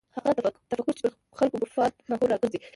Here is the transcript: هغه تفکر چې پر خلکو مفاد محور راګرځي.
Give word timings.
هغه 0.15 0.31
تفکر 0.69 0.93
چې 0.99 1.05
پر 1.11 1.15
خلکو 1.37 1.55
مفاد 1.63 1.91
محور 2.09 2.27
راګرځي. 2.31 2.59